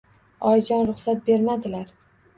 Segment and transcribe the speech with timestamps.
[0.51, 1.93] Oyijon, ruxsat bermadilar